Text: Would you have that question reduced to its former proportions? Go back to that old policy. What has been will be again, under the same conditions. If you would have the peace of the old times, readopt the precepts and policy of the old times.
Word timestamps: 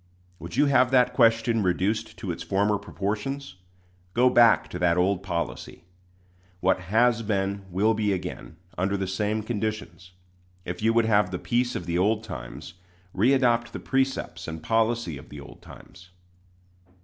Would 0.39 0.57
you 0.57 0.65
have 0.65 0.89
that 0.89 1.13
question 1.13 1.61
reduced 1.61 2.17
to 2.17 2.31
its 2.31 2.41
former 2.41 2.79
proportions? 2.79 3.57
Go 4.15 4.31
back 4.31 4.67
to 4.69 4.79
that 4.79 4.97
old 4.97 5.21
policy. 5.21 5.83
What 6.59 6.79
has 6.89 7.21
been 7.21 7.65
will 7.69 7.93
be 7.93 8.11
again, 8.11 8.55
under 8.79 8.97
the 8.97 9.05
same 9.05 9.43
conditions. 9.43 10.13
If 10.65 10.81
you 10.81 10.91
would 10.91 11.05
have 11.05 11.29
the 11.29 11.37
peace 11.37 11.75
of 11.75 11.85
the 11.85 11.99
old 11.99 12.23
times, 12.23 12.73
readopt 13.15 13.73
the 13.73 13.79
precepts 13.79 14.47
and 14.47 14.63
policy 14.63 15.19
of 15.19 15.29
the 15.29 15.39
old 15.39 15.61
times. 15.61 16.09